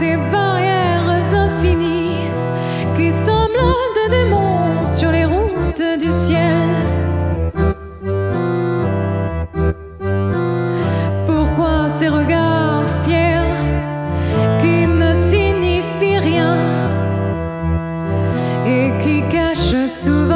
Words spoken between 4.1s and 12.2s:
démons sur les routes du ciel. Pourquoi ces